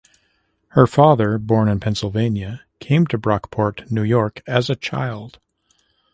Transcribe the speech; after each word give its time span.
Her 0.69 0.87
father, 0.87 1.37
born 1.37 1.69
in 1.69 1.79
Pennsylvania, 1.79 2.63
came 2.79 3.05
to 3.05 3.19
Brockport, 3.19 3.91
New 3.91 4.01
York, 4.01 4.41
as 4.47 4.67
a 4.67 4.75
child. 4.75 5.37